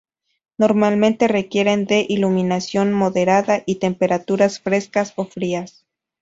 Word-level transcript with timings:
Normalmente 0.57 1.27
requieren 1.27 1.85
de 1.85 2.03
iluminación 2.09 2.91
moderada 2.91 3.61
y 3.67 3.75
temperaturas 3.75 4.59
frescas 4.59 5.13
o 5.15 5.25
frías. 5.25 5.85